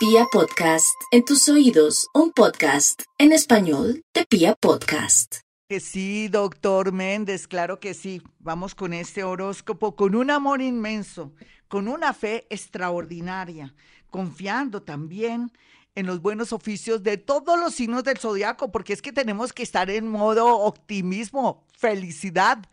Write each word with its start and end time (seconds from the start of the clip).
Pia 0.00 0.24
Podcast, 0.32 0.98
en 1.10 1.26
tus 1.26 1.46
oídos, 1.50 2.08
un 2.14 2.32
podcast 2.32 3.02
en 3.18 3.32
español 3.32 4.02
de 4.14 4.24
Pia 4.24 4.54
Podcast. 4.54 5.40
Que 5.68 5.78
sí, 5.78 6.28
doctor 6.28 6.90
Méndez, 6.90 7.46
claro 7.46 7.80
que 7.80 7.92
sí. 7.92 8.22
Vamos 8.38 8.74
con 8.74 8.94
este 8.94 9.24
horóscopo 9.24 9.96
con 9.96 10.14
un 10.14 10.30
amor 10.30 10.62
inmenso, 10.62 11.34
con 11.68 11.86
una 11.86 12.14
fe 12.14 12.46
extraordinaria, 12.48 13.74
confiando 14.08 14.82
también 14.82 15.52
en 15.94 16.06
los 16.06 16.22
buenos 16.22 16.54
oficios 16.54 17.02
de 17.02 17.18
todos 17.18 17.60
los 17.60 17.74
signos 17.74 18.02
del 18.02 18.16
zodiaco, 18.16 18.72
porque 18.72 18.94
es 18.94 19.02
que 19.02 19.12
tenemos 19.12 19.52
que 19.52 19.64
estar 19.64 19.90
en 19.90 20.08
modo 20.08 20.60
optimismo, 20.60 21.66
felicidad, 21.76 22.64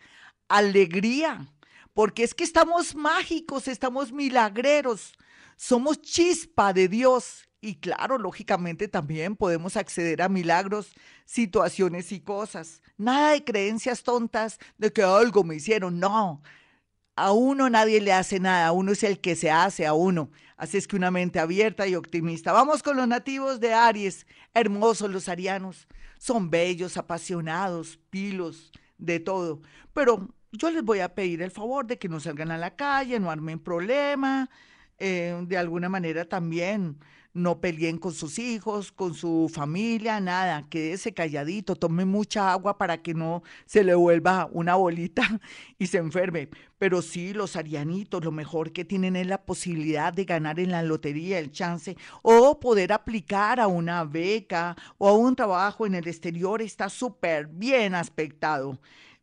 alegría, 0.48 1.46
porque 1.94 2.24
es 2.24 2.34
que 2.34 2.46
estamos 2.46 2.96
mágicos, 2.96 3.68
estamos 3.68 4.14
milagreros, 4.14 5.12
somos 5.58 6.02
chispa 6.02 6.72
de 6.72 6.88
Dios. 6.88 7.50
Y 7.60 7.76
claro, 7.76 8.18
lógicamente 8.20 8.88
también 8.88 9.36
podemos 9.36 9.76
acceder 9.76 10.22
a 10.22 10.30
milagros, 10.30 10.94
situaciones 11.26 12.12
y 12.12 12.22
cosas. 12.22 12.82
Nada 12.98 13.32
de 13.32 13.44
creencias 13.44 14.04
tontas 14.04 14.60
de 14.78 14.94
que 14.94 15.02
algo 15.02 15.44
me 15.44 15.56
hicieron. 15.56 16.00
No, 16.00 16.42
a 17.16 17.32
uno 17.32 17.70
nadie 17.70 18.00
le 18.00 18.14
hace 18.14 18.40
nada, 18.40 18.72
uno 18.72 18.92
es 18.92 19.04
el 19.04 19.20
que 19.20 19.36
se 19.36 19.50
hace 19.50 19.88
a 19.88 19.94
uno. 19.94 20.30
Así 20.56 20.78
es 20.78 20.88
que 20.88 20.96
una 20.96 21.12
mente 21.12 21.40
abierta 21.40 21.88
y 21.88 21.96
optimista. 21.96 22.52
Vamos 22.52 22.84
con 22.84 22.96
los 22.96 23.08
nativos 23.08 23.60
de 23.60 23.74
Aries, 23.74 24.28
hermosos 24.54 25.10
los 25.10 25.28
arianos. 25.28 25.88
Son 26.20 26.50
bellos, 26.50 26.96
apasionados, 26.96 28.00
pilos, 28.10 28.72
de 29.00 29.20
todo. 29.20 29.62
Pero 29.94 30.30
yo 30.52 30.72
les 30.72 30.84
voy 30.84 31.00
a 31.00 31.14
pedir 31.14 31.42
el 31.42 31.52
favor 31.52 31.88
de 31.88 31.98
que 31.98 32.08
no 32.08 32.20
salgan 32.20 32.52
a 32.52 32.58
la 32.58 32.76
calle, 32.76 33.20
no 33.20 33.32
armen 33.32 33.60
problema, 33.60 34.50
eh, 35.00 35.38
de 35.48 35.58
alguna 35.58 35.90
manera 35.90 36.26
también 36.26 36.98
no 37.38 37.62
peleen 37.62 38.00
con 38.00 38.14
sus 38.14 38.40
hijos, 38.40 38.92
con 38.92 39.14
su 39.14 39.50
familia, 39.54 40.20
nada, 40.20 40.66
quédese 40.70 41.14
calladito, 41.14 41.76
tome 41.76 42.04
mucha 42.04 42.52
agua 42.52 42.78
para 42.78 43.02
que 43.02 43.14
no 43.14 43.44
se 43.66 43.84
le 43.84 43.94
vuelva 43.94 44.50
una 44.52 44.76
bolita 44.76 45.22
y 45.78 45.88
se 45.88 46.00
enferme. 46.00 46.50
Pero 46.80 47.02
sí, 47.02 47.34
los 47.34 47.56
arianitos, 47.56 48.24
lo 48.24 48.32
mejor 48.32 48.72
que 48.72 48.86
tienen 48.86 49.16
es 49.16 49.28
la 49.28 49.46
posibilidad 49.46 50.12
de 50.12 50.26
ganar 50.26 50.60
en 50.60 50.72
la 50.72 50.82
lotería, 50.82 51.40
el 51.40 51.52
chance, 51.52 51.96
o 52.24 52.60
poder 52.60 52.92
aplicar 52.92 53.60
a 53.60 53.68
una 53.68 54.04
beca 54.04 54.76
o 54.98 55.08
a 55.08 55.14
un 55.14 55.36
trabajo 55.36 55.86
en 55.86 55.96
el 55.96 56.08
exterior, 56.08 56.62
está 56.62 56.90
súper 56.90 57.48
bien 57.48 57.94
aspectado. 57.96 58.80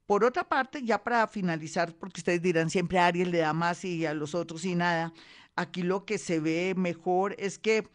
Por 0.07 0.23
otra 0.23 0.45
parte, 0.45 0.83
ya 0.83 1.03
para 1.03 1.27
finalizar, 1.27 1.95
porque 1.95 2.21
ustedes 2.21 2.43
dirán 2.43 2.69
siempre 2.69 2.99
a 2.99 3.07
Ariel 3.07 3.31
le 3.31 3.39
da 3.39 3.55
más 3.55 3.85
y 3.85 4.05
a 4.05 4.13
los 4.13 4.35
otros 4.35 4.65
y 4.67 4.75
nada, 4.75 5.15
Aquí 5.57 5.83
lo 5.83 6.05
que 6.05 6.19
se 6.19 6.41
ve 6.41 6.75
mejor 6.77 7.35
es 7.39 7.59
que 7.59 7.89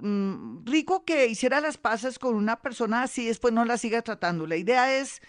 mm, 0.00 0.64
rico 0.64 1.04
que 1.04 1.26
hiciera 1.26 1.60
las 1.60 1.78
paces 1.78 2.18
con 2.18 2.34
una 2.34 2.60
persona 2.62 3.02
así, 3.02 3.26
después 3.26 3.52
no 3.52 3.64
la 3.64 3.78
siga 3.78 4.02
tratando. 4.02 4.46
La 4.46 4.56
idea 4.56 4.98
es 4.98 5.20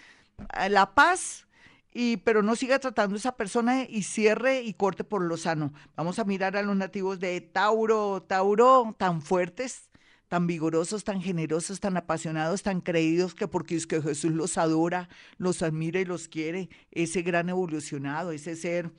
eh, 0.58 0.70
la 0.70 0.94
paz, 0.94 1.48
y, 1.94 2.18
pero 2.18 2.42
no 2.42 2.56
siga 2.56 2.80
tratando 2.80 3.16
a 3.16 3.20
esa 3.20 3.36
persona 3.38 3.84
y 3.84 4.04
cierre 4.04 4.62
y 4.62 4.74
corte 4.74 5.04
por 5.04 5.22
lo 5.22 5.38
sano. 5.38 5.74
Vamos 5.96 6.20
a 6.20 6.26
mirar 6.26 6.58
a 6.58 6.64
los 6.64 6.76
nativos 6.76 7.20
de 7.20 7.40
Tauro, 7.42 8.24
Tauro 8.24 8.96
tan 8.98 9.22
fuertes, 9.22 9.90
tan 10.28 10.48
vigorosos, 10.48 11.04
tan 11.04 11.22
generosos, 11.22 11.80
tan 11.80 11.96
apasionados, 11.96 12.64
tan 12.64 12.82
creídos 12.82 13.36
que 13.36 13.48
porque 13.48 13.76
es 13.76 13.86
que 13.86 14.02
Jesús 14.02 14.32
los 14.32 14.58
adora, 14.58 15.08
los 15.38 15.62
admira 15.62 16.00
y 16.00 16.06
los 16.06 16.28
quiere, 16.28 16.70
ese 16.92 17.22
gran 17.22 17.50
evolucionado, 17.50 18.32
ese 18.32 18.56
ser 18.56 18.92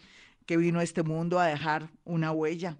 que 0.47 0.57
vino 0.57 0.79
a 0.79 0.83
este 0.83 1.03
mundo 1.03 1.39
a 1.39 1.47
dejar 1.47 1.91
una 2.05 2.33
huella. 2.33 2.79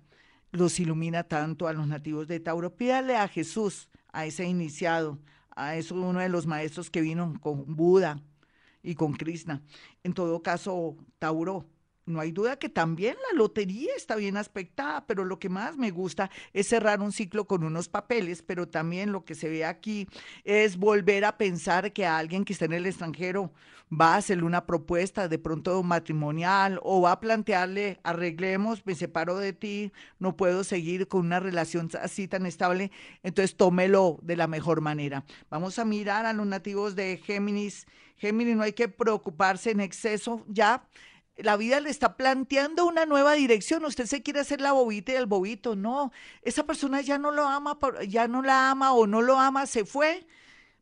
Los 0.51 0.79
ilumina 0.79 1.25
tanto 1.25 1.67
a 1.67 1.73
los 1.73 1.87
nativos 1.87 2.29
de 2.29 2.41
Tauro. 2.41 2.77
Pídale 2.77 3.17
a 3.17 3.29
Jesús, 3.29 3.89
a 4.13 4.27
ese 4.27 4.45
iniciado, 4.45 5.19
a 5.51 5.77
eso 5.77 5.95
uno 5.95 6.21
de 6.21 6.29
los 6.29 6.47
maestros 6.47 6.91
que 6.91 7.01
vino 7.01 7.35
con 7.41 7.77
Buda 7.77 8.21
y 8.83 8.95
con 8.95 9.15
Krishna. 9.15 9.63
En 10.03 10.13
todo 10.13 10.43
caso, 10.43 10.97
Tauro, 11.19 11.67
no 12.07 12.21
hay 12.21 12.33
duda 12.33 12.59
que 12.59 12.69
también 12.69 13.17
la 13.31 13.39
lotería 13.39 13.93
está 13.97 14.17
bien 14.17 14.37
aspectada, 14.37 15.07
pero 15.07 15.25
lo 15.25 15.39
que 15.39 15.49
más 15.49 15.77
me 15.77 15.91
gusta 15.91 16.31
es 16.53 16.69
cerrar 16.69 17.01
un 17.01 17.13
ciclo 17.13 17.47
con 17.47 17.65
unos 17.65 17.89
papeles, 17.89 18.43
pero 18.43 18.69
también 18.69 19.13
lo 19.13 19.25
que 19.25 19.35
se 19.35 19.49
ve 19.49 19.65
aquí 19.65 20.07
es 20.45 20.77
volver 20.77 21.25
a 21.25 21.39
pensar 21.39 21.93
que 21.93 22.07
alguien 22.07 22.45
que 22.45 22.53
está 22.53 22.67
en 22.67 22.75
el 22.75 22.87
extranjero 22.87 23.53
va 23.93 24.15
a 24.15 24.17
hacerle 24.19 24.45
una 24.45 24.67
propuesta 24.67 25.29
de 25.29 25.39
pronto 25.39 25.83
matrimonial 25.83 26.81
o 26.83 27.03
va 27.03 27.13
a 27.13 27.21
plantearle, 27.21 28.01
arreglemos, 28.03 28.85
me 28.87 28.95
separo 28.95 29.39
de 29.39 29.53
ti, 29.53 29.93
no 30.19 30.37
puedo 30.37 30.65
seguir 30.65 31.07
con 31.09 31.21
una 31.27 31.41
relación 31.41 31.91
así 32.01 32.29
tan 32.29 32.47
estable, 32.47 32.91
entonces 33.23 33.57
tómelo 33.57 34.19
de 34.23 34.37
la 34.37 34.47
mejor 34.47 34.81
manera. 34.81 35.25
Vamos 35.51 35.79
a 35.79 35.85
mirar 35.85 36.27
a 36.27 36.33
los 36.33 36.47
nativos 36.47 36.97
de 36.97 37.19
Géminis. 37.19 37.87
Géminis 38.17 38.57
no 38.57 38.63
hay 38.63 38.73
que 38.73 38.89
preocuparse 38.89 39.71
en 39.71 39.81
exceso, 39.81 40.45
ya 40.49 40.87
la 41.37 41.57
vida 41.57 41.81
le 41.81 41.91
está 41.91 42.17
planteando 42.17 42.87
una 42.87 43.07
nueva 43.07 43.33
dirección. 43.35 43.85
Usted 43.85 44.07
se 44.07 44.23
quiere 44.23 44.41
hacer 44.41 44.61
la 44.61 44.73
bobita 44.73 45.13
y 45.13 45.17
el 45.17 45.27
bobito. 45.27 45.75
No, 45.75 46.13
esa 46.43 46.65
persona 46.65 47.01
ya 47.01 47.19
no 47.19 47.31
lo 47.31 47.47
ama, 47.47 47.79
ya 48.07 48.29
no 48.29 48.43
la 48.43 48.71
ama 48.71 48.93
o 48.93 49.07
no 49.07 49.23
lo 49.23 49.39
ama, 49.39 49.67
se 49.67 49.85
fue. 49.85 50.27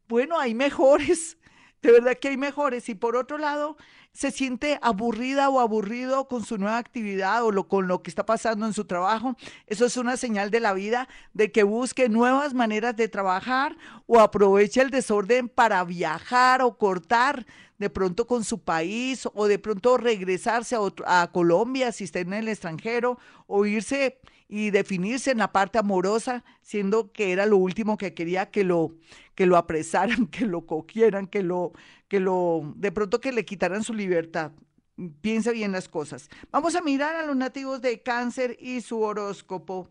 Bueno, 0.09 0.39
hay 0.39 0.55
mejores. 0.55 1.39
De 1.83 1.91
verdad 1.91 2.19
que 2.19 2.29
hay 2.29 2.37
mejores. 2.37 2.89
Y 2.89 2.95
por 2.95 3.17
otro 3.17 3.39
lado, 3.39 3.77
se 4.13 4.31
siente 4.31 4.79
aburrida 4.83 5.49
o 5.49 5.61
aburrido 5.61 6.29
con 6.29 6.45
su 6.45 6.59
nueva 6.59 6.79
actividad 6.79 7.45
o 7.45 7.51
lo, 7.51 7.67
con 7.67 7.89
lo 7.89 8.03
que 8.03 8.11
está 8.11 8.27
pasando 8.27 8.67
en 8.67 8.75
su 8.75 8.85
trabajo, 8.85 9.37
eso 9.67 9.87
es 9.87 9.97
una 9.97 10.17
señal 10.17 10.51
de 10.51 10.61
la 10.61 10.75
vida 10.75 11.09
de 11.33 11.51
que 11.51 11.63
busque 11.63 12.09
nuevas 12.09 12.53
maneras 12.53 12.95
de 12.97 13.09
trabajar 13.09 13.77
o 14.07 14.21
aproveche 14.21 14.83
el 14.83 14.91
desorden 14.91 15.49
para 15.49 15.83
viajar 15.85 16.63
o 16.63 16.77
cortar 16.77 17.47
de 17.79 17.91
pronto 17.91 18.27
con 18.27 18.45
su 18.45 18.61
país 18.61 19.27
o 19.35 19.49
de 19.49 19.59
pronto 19.59 19.97
regresarse 19.97 20.77
a, 20.77 21.23
a 21.23 21.33
Colombia 21.33 21.91
si 21.91 22.05
está 22.05 22.21
en 22.21 22.35
el 22.35 22.49
extranjero 22.49 23.19
o 23.47 23.65
irse 23.67 24.21
y 24.55 24.71
definirse 24.71 25.31
en 25.31 25.39
la 25.39 25.51
parte 25.51 25.79
amorosa, 25.79 26.45
siendo 26.61 27.11
que 27.11 27.33
era 27.33 27.47
lo 27.47 27.57
último 27.57 27.97
que 27.97 28.13
quería 28.13 28.51
que 28.51 28.65
lo 28.65 28.95
que 29.35 29.47
lo 29.47 29.57
apresaran, 29.57 30.27
que 30.31 30.45
lo 30.45 30.67
cogieran, 30.67 31.27
que 31.27 31.43
lo 31.43 31.73
que 32.07 32.21
lo 32.21 32.75
de 32.77 32.93
pronto 32.93 33.19
que 33.19 33.33
le 33.33 33.47
quitaran 33.47 33.83
su 33.83 33.95
libertad. 33.95 34.53
Piensa 35.23 35.53
bien 35.53 35.73
las 35.73 35.89
cosas. 35.89 36.29
Vamos 36.51 36.75
a 36.75 36.83
mirar 36.83 37.17
a 37.17 37.25
los 37.25 37.35
nativos 37.35 37.81
de 37.81 38.03
Cáncer 38.03 38.59
y 38.61 38.83
su 38.83 39.01
horóscopo. 39.01 39.89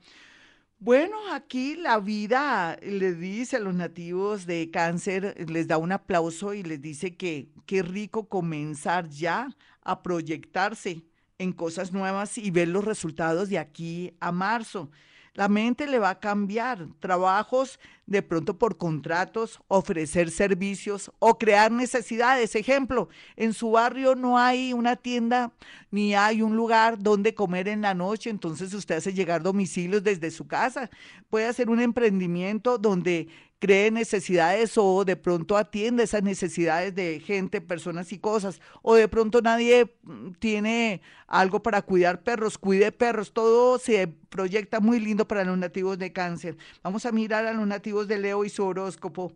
Bueno, 0.77 1.17
aquí 1.31 1.75
la 1.75 1.99
vida 1.99 2.77
le 2.83 3.15
dice 3.15 3.57
a 3.57 3.59
los 3.61 3.73
nativos 3.73 4.45
de 4.45 4.69
cáncer, 4.71 5.35
les 5.49 5.67
da 5.67 5.77
un 5.77 5.91
aplauso 5.91 6.55
y 6.55 6.63
les 6.63 6.81
dice 6.81 7.15
que 7.15 7.49
qué 7.67 7.83
rico 7.83 8.27
comenzar 8.27 9.07
ya 9.09 9.55
a 9.83 10.01
proyectarse 10.01 11.03
en 11.41 11.53
cosas 11.53 11.91
nuevas 11.91 12.37
y 12.37 12.51
ver 12.51 12.67
los 12.67 12.85
resultados 12.85 13.49
de 13.49 13.59
aquí 13.59 14.13
a 14.19 14.31
marzo. 14.31 14.89
La 15.33 15.47
mente 15.47 15.87
le 15.87 15.97
va 15.97 16.09
a 16.09 16.19
cambiar, 16.19 16.87
trabajos 16.99 17.79
de 18.05 18.21
pronto 18.21 18.57
por 18.57 18.77
contratos, 18.77 19.61
ofrecer 19.69 20.29
servicios 20.29 21.09
o 21.19 21.37
crear 21.37 21.71
necesidades. 21.71 22.53
Ejemplo, 22.55 23.07
en 23.37 23.53
su 23.53 23.71
barrio 23.71 24.13
no 24.15 24.37
hay 24.37 24.73
una 24.73 24.97
tienda 24.97 25.53
ni 25.89 26.13
hay 26.15 26.41
un 26.41 26.57
lugar 26.57 26.99
donde 26.99 27.33
comer 27.33 27.69
en 27.69 27.81
la 27.81 27.93
noche, 27.93 28.29
entonces 28.29 28.73
usted 28.73 28.95
hace 28.95 29.13
llegar 29.13 29.41
domicilios 29.41 30.03
desde 30.03 30.31
su 30.31 30.47
casa. 30.47 30.89
Puede 31.29 31.45
hacer 31.45 31.69
un 31.69 31.79
emprendimiento 31.79 32.77
donde 32.77 33.29
cree 33.61 33.91
necesidades 33.91 34.75
o 34.75 35.05
de 35.05 35.15
pronto 35.15 35.55
atiende 35.55 36.03
esas 36.03 36.23
necesidades 36.23 36.95
de 36.95 37.19
gente, 37.19 37.61
personas 37.61 38.11
y 38.11 38.17
cosas, 38.17 38.59
o 38.81 38.95
de 38.95 39.07
pronto 39.07 39.39
nadie 39.43 39.95
mm, 40.01 40.31
tiene 40.39 41.01
algo 41.27 41.61
para 41.61 41.83
cuidar 41.83 42.23
perros, 42.23 42.57
cuide 42.57 42.91
perros, 42.91 43.33
todo 43.33 43.77
se 43.77 44.07
proyecta 44.07 44.79
muy 44.79 44.99
lindo 44.99 45.27
para 45.27 45.45
los 45.45 45.59
nativos 45.59 45.99
de 45.99 46.11
cáncer. 46.11 46.57
Vamos 46.81 47.05
a 47.05 47.11
mirar 47.11 47.45
a 47.45 47.53
los 47.53 47.67
nativos 47.67 48.07
de 48.07 48.17
Leo 48.17 48.43
y 48.43 48.49
su 48.49 48.65
horóscopo. 48.65 49.31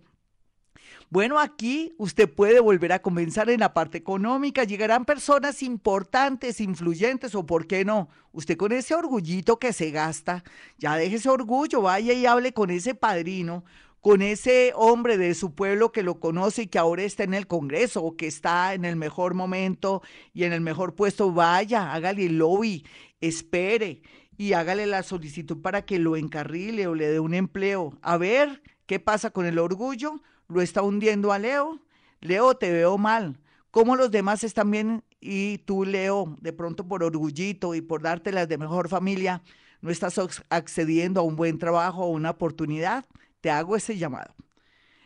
Bueno, 1.12 1.40
aquí 1.40 1.94
usted 2.00 2.28
puede 2.28 2.60
volver 2.60 2.94
a 2.94 3.04
comenzar 3.04 3.52
en 3.52 3.60
la 3.60 3.76
parte 3.76 4.00
económica. 4.00 4.64
Llegarán 4.64 5.06
personas 5.06 5.62
importantes, 5.62 6.60
influyentes 6.60 7.36
o, 7.36 7.46
¿por 7.46 7.68
qué 7.68 7.86
no? 7.86 8.10
Usted 8.32 8.58
con 8.58 8.72
ese 8.72 8.96
orgullito 8.96 9.60
que 9.60 9.72
se 9.72 9.92
gasta, 9.92 10.44
ya 10.80 10.96
deje 10.96 11.18
ese 11.18 11.30
orgullo, 11.30 11.84
vaya 11.84 12.12
y 12.14 12.26
hable 12.26 12.54
con 12.54 12.72
ese 12.72 12.96
padrino 12.96 13.64
con 14.06 14.22
ese 14.22 14.72
hombre 14.76 15.18
de 15.18 15.34
su 15.34 15.56
pueblo 15.56 15.92
que 15.92 16.04
lo 16.04 16.20
conoce 16.20 16.62
y 16.62 16.68
que 16.68 16.78
ahora 16.78 17.02
está 17.02 17.24
en 17.24 17.34
el 17.34 17.48
Congreso 17.48 18.04
o 18.04 18.16
que 18.16 18.28
está 18.28 18.76
en 18.76 18.86
el 18.86 18.96
mejor 18.96 19.34
momento 19.34 20.04
y 20.32 20.44
en 20.44 20.54
el 20.54 20.62
mejor 20.62 20.94
puesto, 20.94 21.32
vaya, 21.32 21.92
hágale 21.92 22.28
el 22.28 22.38
lobby, 22.38 22.86
espere 23.20 24.04
y 24.38 24.54
hágale 24.54 24.86
la 24.86 25.02
solicitud 25.02 25.60
para 25.60 25.86
que 25.86 25.98
lo 25.98 26.18
encarrile 26.18 26.86
o 26.86 26.94
le 26.94 27.08
dé 27.08 27.20
un 27.20 27.34
empleo. 27.34 27.98
A 28.04 28.18
ver 28.18 28.62
qué 28.86 29.00
pasa 29.00 29.32
con 29.32 29.48
el 29.48 29.58
orgullo. 29.58 30.22
¿Lo 30.50 30.62
está 30.62 30.84
hundiendo 30.84 31.34
a 31.34 31.40
Leo? 31.40 31.80
Leo, 32.22 32.54
te 32.58 32.72
veo 32.72 33.00
mal. 33.00 33.40
¿Cómo 33.72 33.96
los 33.96 34.12
demás 34.12 34.44
están 34.44 34.70
bien 34.70 35.04
y 35.20 35.58
tú, 35.66 35.84
Leo, 35.84 36.38
de 36.42 36.54
pronto 36.54 36.88
por 36.88 37.04
orgullito 37.04 37.74
y 37.74 37.82
por 37.82 38.04
dártelas 38.04 38.48
de 38.48 38.60
mejor 38.60 38.88
familia, 38.88 39.42
no 39.82 39.90
estás 39.90 40.20
accediendo 40.50 41.22
a 41.22 41.24
un 41.24 41.36
buen 41.36 41.58
trabajo 41.58 42.04
o 42.04 42.10
una 42.10 42.30
oportunidad, 42.30 43.06
te 43.46 43.52
hago 43.52 43.76
ese 43.76 43.96
llamado. 43.96 44.34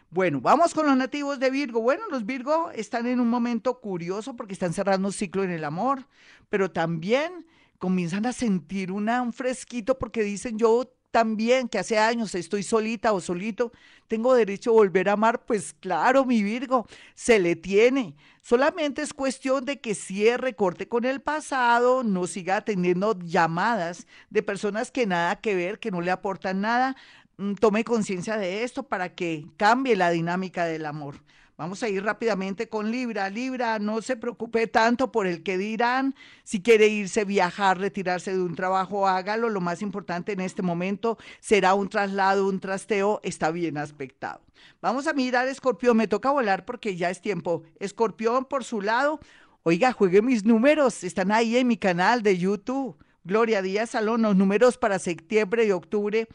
Bueno, 0.09 0.39
vamos 0.39 0.73
con 0.73 0.85
los 0.85 0.95
nativos 0.95 1.41
de 1.41 1.49
Virgo. 1.49 1.81
Bueno, 1.81 2.03
los 2.09 2.25
Virgo 2.25 2.71
están 2.71 3.05
en 3.05 3.19
un 3.19 3.27
momento 3.27 3.81
curioso 3.81 4.37
porque 4.37 4.53
están 4.53 4.71
cerrando 4.71 5.09
un 5.09 5.13
ciclo 5.13 5.43
en 5.43 5.51
el 5.51 5.65
amor, 5.65 6.07
pero 6.47 6.71
también 6.71 7.45
comienzan 7.79 8.25
a 8.25 8.31
sentir 8.31 8.93
una, 8.93 9.21
un 9.21 9.33
fresquito 9.33 9.99
porque 9.99 10.23
dicen 10.23 10.57
yo 10.57 10.89
también 11.11 11.67
que 11.67 11.79
hace 11.79 11.97
años 11.97 12.33
estoy 12.33 12.63
solita 12.63 13.11
o 13.11 13.19
solito, 13.19 13.73
tengo 14.07 14.33
derecho 14.33 14.69
a 14.69 14.73
volver 14.73 15.09
a 15.09 15.13
amar, 15.13 15.43
pues 15.43 15.73
claro, 15.73 16.23
mi 16.23 16.41
Virgo, 16.41 16.87
se 17.15 17.39
le 17.39 17.57
tiene. 17.57 18.15
Solamente 18.41 19.01
es 19.01 19.13
cuestión 19.13 19.65
de 19.65 19.81
que 19.81 19.95
cierre, 19.95 20.55
corte 20.55 20.87
con 20.87 21.03
el 21.03 21.19
pasado, 21.19 22.05
no 22.05 22.25
siga 22.25 22.55
atendiendo 22.57 23.19
llamadas 23.19 24.07
de 24.29 24.43
personas 24.43 24.91
que 24.91 25.05
nada 25.05 25.35
que 25.41 25.55
ver, 25.55 25.79
que 25.79 25.91
no 25.91 25.99
le 25.99 26.11
aportan 26.11 26.61
nada. 26.61 26.95
Mm, 27.39 27.53
tome 27.53 27.85
conciencia 27.85 28.35
de 28.35 28.63
esto 28.65 28.83
para 28.83 29.15
que 29.15 29.45
cambie 29.55 29.95
la 29.95 30.09
dinámica 30.11 30.65
del 30.65 30.85
amor. 30.85 31.23
Vamos 31.55 31.81
a 31.83 31.87
ir 31.87 32.03
rápidamente 32.03 32.67
con 32.67 32.91
Libra. 32.91 33.29
Libra, 33.29 33.79
no 33.79 34.01
se 34.01 34.17
preocupe 34.17 34.67
tanto 34.67 35.13
por 35.13 35.25
el 35.25 35.41
que 35.41 35.57
dirán. 35.57 36.15
Si 36.43 36.61
quiere 36.61 36.87
irse, 36.89 37.23
viajar, 37.23 37.77
retirarse 37.77 38.33
de 38.33 38.41
un 38.41 38.55
trabajo, 38.55 39.07
hágalo. 39.07 39.47
Lo 39.47 39.61
más 39.61 39.81
importante 39.81 40.33
en 40.33 40.41
este 40.41 40.61
momento 40.61 41.17
será 41.39 41.75
un 41.75 41.87
traslado, 41.87 42.45
un 42.45 42.59
trasteo. 42.59 43.21
Está 43.23 43.51
bien 43.51 43.77
aspectado. 43.77 44.41
Vamos 44.81 45.07
a 45.07 45.13
mirar, 45.13 45.47
Escorpión. 45.47 45.95
Me 45.95 46.09
toca 46.09 46.31
volar 46.31 46.65
porque 46.65 46.97
ya 46.97 47.09
es 47.09 47.21
tiempo. 47.21 47.63
Escorpión, 47.79 48.43
por 48.43 48.65
su 48.65 48.81
lado. 48.81 49.21
Oiga, 49.63 49.93
juegue 49.93 50.21
mis 50.21 50.43
números. 50.43 51.05
Están 51.05 51.31
ahí 51.31 51.55
en 51.55 51.67
mi 51.67 51.77
canal 51.77 52.21
de 52.21 52.37
YouTube. 52.37 52.97
Gloria 53.23 53.61
Díaz 53.61 53.91
Salón, 53.91 54.23
los 54.23 54.35
números 54.35 54.77
para 54.77 54.99
septiembre 54.99 55.65
y 55.65 55.71
octubre 55.71 56.27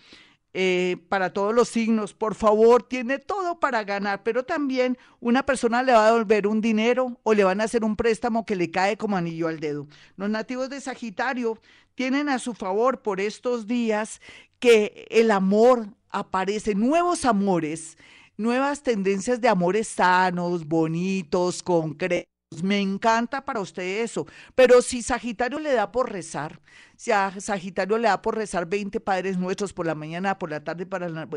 eh, 0.56 0.98
para 1.08 1.32
todos 1.32 1.52
los 1.52 1.68
signos, 1.68 2.14
por 2.14 2.36
favor, 2.36 2.84
tiene 2.84 3.18
todo 3.18 3.58
para 3.58 3.82
ganar, 3.82 4.22
pero 4.22 4.44
también 4.44 4.96
una 5.18 5.44
persona 5.44 5.82
le 5.82 5.92
va 5.92 6.06
a 6.06 6.12
devolver 6.12 6.46
un 6.46 6.60
dinero 6.60 7.18
o 7.24 7.34
le 7.34 7.42
van 7.42 7.60
a 7.60 7.64
hacer 7.64 7.82
un 7.82 7.96
préstamo 7.96 8.46
que 8.46 8.54
le 8.54 8.70
cae 8.70 8.96
como 8.96 9.16
anillo 9.16 9.48
al 9.48 9.58
dedo. 9.58 9.88
Los 10.16 10.30
nativos 10.30 10.70
de 10.70 10.80
Sagitario 10.80 11.58
tienen 11.96 12.28
a 12.28 12.38
su 12.38 12.54
favor 12.54 13.02
por 13.02 13.20
estos 13.20 13.66
días 13.66 14.20
que 14.60 15.08
el 15.10 15.32
amor 15.32 15.88
aparece, 16.08 16.76
nuevos 16.76 17.24
amores, 17.24 17.98
nuevas 18.36 18.84
tendencias 18.84 19.40
de 19.40 19.48
amores 19.48 19.88
sanos, 19.88 20.68
bonitos, 20.68 21.64
concretos 21.64 22.33
me 22.62 22.80
encanta 22.80 23.44
para 23.44 23.60
usted 23.60 24.02
eso. 24.02 24.26
Pero 24.54 24.82
si 24.82 25.02
Sagitario 25.02 25.58
le 25.58 25.72
da 25.72 25.90
por 25.90 26.12
rezar, 26.12 26.60
si 26.96 27.10
a 27.10 27.40
Sagitario 27.40 27.98
le 27.98 28.08
da 28.08 28.22
por 28.22 28.36
rezar 28.36 28.66
20 28.66 29.00
Padres 29.00 29.38
Nuestros 29.38 29.72
por 29.72 29.86
la 29.86 29.94
mañana, 29.94 30.38
por 30.38 30.50
la 30.50 30.62
tarde 30.62 30.86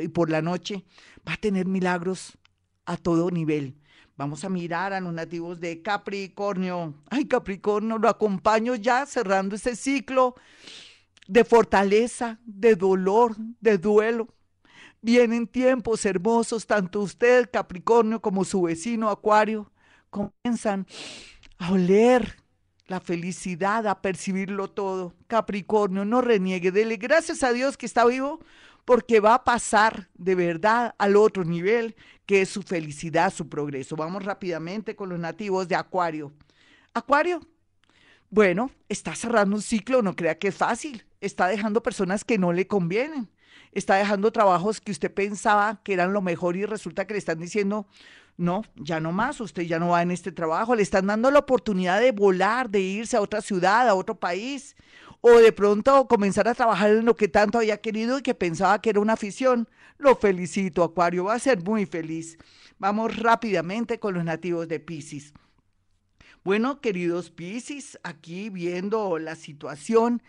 y 0.02 0.08
por 0.08 0.30
la 0.30 0.42
noche, 0.42 0.84
va 1.28 1.34
a 1.34 1.38
tener 1.38 1.66
milagros 1.66 2.38
a 2.86 2.98
todo 2.98 3.32
nivel. 3.32 3.76
Vamos 4.16 4.44
a 4.44 4.50
mirar 4.50 4.94
a 4.94 5.00
los 5.00 5.14
nativos 5.14 5.60
de 5.60 5.82
Capricornio. 5.82 6.96
Ay, 7.10 7.26
Capricornio, 7.26 7.98
lo 7.98 8.10
acompaño 8.10 8.76
ya 8.76 9.06
cerrando 9.06 9.56
ese 9.56 9.76
ciclo 9.76 10.36
de 11.28 11.44
fortaleza, 11.44 12.40
de 12.46 12.76
dolor, 12.76 13.36
de 13.60 13.78
duelo. 13.78 14.28
Vienen 15.02 15.48
tiempos 15.48 16.04
hermosos, 16.06 16.66
tanto 16.66 17.02
usted, 17.02 17.50
Capricornio, 17.52 18.20
como 18.20 18.44
su 18.44 18.64
vecino, 18.64 19.10
Acuario 19.10 19.72
comienzan 20.10 20.88
a 21.58 21.72
oler 21.72 22.38
la 22.88 23.00
felicidad, 23.00 23.86
a 23.88 24.02
percibirlo 24.02 24.70
todo. 24.70 25.14
Capricornio, 25.28 26.06
no 26.06 26.22
reniegue, 26.22 26.72
dele 26.72 26.98
gracias 26.98 27.44
a 27.44 27.52
Dios 27.52 27.78
que 27.78 27.86
está 27.86 28.06
vivo, 28.06 28.40
porque 28.86 29.20
va 29.20 29.34
a 29.34 29.44
pasar 29.44 30.10
de 30.14 30.36
verdad 30.36 30.96
al 30.98 31.18
otro 31.18 31.44
nivel, 31.44 31.96
que 32.26 32.42
es 32.42 32.50
su 32.50 32.64
felicidad, 32.64 33.34
su 33.34 33.50
progreso. 33.50 33.96
Vamos 33.96 34.24
rápidamente 34.24 34.96
con 34.96 35.10
los 35.10 35.20
nativos 35.20 35.68
de 35.68 35.76
Acuario. 35.76 36.32
Acuario, 36.94 37.42
bueno, 38.30 38.72
está 38.90 39.16
cerrando 39.16 39.56
un 39.56 39.62
ciclo, 39.62 40.02
no 40.02 40.16
crea 40.16 40.38
que 40.38 40.50
es 40.50 40.56
fácil. 40.56 41.06
Está 41.22 41.48
dejando 41.48 41.84
personas 41.84 42.24
que 42.24 42.38
no 42.38 42.54
le 42.54 42.68
convienen. 42.68 43.30
Está 43.72 43.96
dejando 43.96 44.32
trabajos 44.32 44.82
que 44.82 44.92
usted 44.92 45.14
pensaba 45.14 45.82
que 45.84 45.94
eran 45.94 46.14
lo 46.14 46.22
mejor 46.22 46.56
y 46.58 46.66
resulta 46.66 47.06
que 47.06 47.14
le 47.14 47.20
están 47.20 47.40
diciendo, 47.40 47.88
no, 48.38 48.64
ya 48.76 49.00
no 49.00 49.12
más, 49.12 49.42
usted 49.42 49.64
ya 49.64 49.80
no 49.80 49.90
va 49.90 50.04
en 50.04 50.12
este 50.12 50.32
trabajo, 50.32 50.76
le 50.76 50.84
están 50.84 51.08
dando 51.08 51.32
la 51.32 51.40
oportunidad 51.40 52.00
de 52.00 52.12
volar, 52.12 52.70
de 52.70 52.80
irse 52.80 53.18
a 53.18 53.22
otra 53.22 53.42
ciudad, 53.42 53.90
a 53.90 53.96
otro 53.96 54.20
país, 54.20 54.76
o 55.22 55.32
de 55.32 55.52
pronto 55.52 56.08
comenzar 56.08 56.48
a 56.48 56.54
trabajar 56.54 56.92
en 56.92 57.06
lo 57.06 57.16
que 57.16 57.28
tanto 57.28 57.58
había 57.58 57.82
querido 57.82 58.20
y 58.20 58.22
que 58.22 58.36
pensaba 58.36 58.80
que 58.80 58.92
era 58.92 59.00
una 59.00 59.14
afición. 59.14 59.68
Lo 59.98 60.16
felicito, 60.16 60.84
Acuario, 60.84 61.26
va 61.26 61.34
a 61.34 61.40
ser 61.40 61.64
muy 61.64 61.88
feliz. 61.88 62.38
Vamos 62.78 63.18
rápidamente 63.18 64.00
con 64.00 64.14
los 64.14 64.24
nativos 64.24 64.68
de 64.68 64.80
Pisces. 64.80 65.34
Bueno, 66.44 66.80
queridos 66.80 67.32
Pisces, 67.32 68.00
aquí 68.04 68.50
viendo 68.50 69.18
la 69.18 69.36
situación 69.36 70.22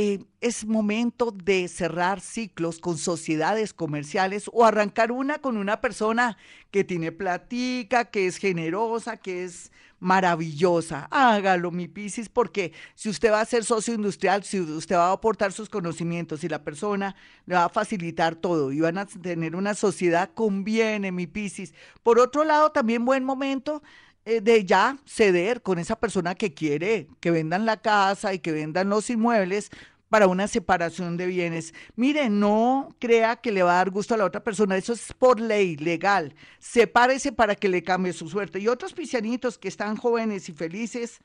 eh, 0.00 0.20
es 0.40 0.64
momento 0.64 1.32
de 1.32 1.66
cerrar 1.66 2.20
ciclos 2.20 2.78
con 2.78 2.98
sociedades 2.98 3.74
comerciales 3.74 4.48
o 4.52 4.64
arrancar 4.64 5.10
una 5.10 5.40
con 5.40 5.56
una 5.56 5.80
persona 5.80 6.38
que 6.70 6.84
tiene 6.84 7.10
platica, 7.10 8.04
que 8.04 8.28
es 8.28 8.36
generosa, 8.36 9.16
que 9.16 9.42
es 9.42 9.72
maravillosa. 9.98 11.08
Hágalo, 11.10 11.72
mi 11.72 11.88
Piscis, 11.88 12.28
porque 12.28 12.72
si 12.94 13.08
usted 13.08 13.32
va 13.32 13.40
a 13.40 13.44
ser 13.44 13.64
socio 13.64 13.92
industrial, 13.92 14.44
si 14.44 14.60
usted 14.60 14.94
va 14.94 15.08
a 15.08 15.12
aportar 15.14 15.50
sus 15.50 15.68
conocimientos 15.68 16.44
y 16.44 16.48
la 16.48 16.62
persona 16.62 17.16
le 17.46 17.56
va 17.56 17.64
a 17.64 17.68
facilitar 17.68 18.36
todo 18.36 18.70
y 18.70 18.78
van 18.78 18.98
a 18.98 19.06
tener 19.06 19.56
una 19.56 19.74
sociedad, 19.74 20.30
conviene, 20.32 21.10
mi 21.10 21.26
Piscis. 21.26 21.74
Por 22.04 22.20
otro 22.20 22.44
lado, 22.44 22.70
también 22.70 23.04
buen 23.04 23.24
momento 23.24 23.82
eh, 24.28 24.42
de 24.42 24.66
ya 24.66 24.98
ceder 25.06 25.62
con 25.62 25.78
esa 25.78 25.98
persona 25.98 26.34
que 26.34 26.52
quiere 26.52 27.08
que 27.18 27.30
vendan 27.30 27.64
la 27.64 27.78
casa 27.78 28.34
y 28.34 28.40
que 28.40 28.52
vendan 28.52 28.90
los 28.90 29.08
inmuebles 29.08 29.70
para 30.10 30.26
una 30.26 30.48
separación 30.48 31.16
de 31.16 31.26
bienes. 31.26 31.72
Mire, 31.96 32.28
no 32.28 32.94
crea 32.98 33.36
que 33.36 33.52
le 33.52 33.62
va 33.62 33.72
a 33.72 33.76
dar 33.76 33.90
gusto 33.90 34.12
a 34.12 34.18
la 34.18 34.26
otra 34.26 34.44
persona, 34.44 34.76
eso 34.76 34.92
es 34.92 35.14
por 35.14 35.40
ley, 35.40 35.76
legal. 35.76 36.34
Sepárese 36.58 37.32
para 37.32 37.54
que 37.54 37.70
le 37.70 37.82
cambie 37.82 38.12
su 38.12 38.28
suerte. 38.28 38.58
Y 38.60 38.68
otros 38.68 38.92
pisianitos 38.92 39.56
que 39.56 39.68
están 39.68 39.96
jóvenes 39.96 40.50
y 40.50 40.52
felices, 40.52 41.22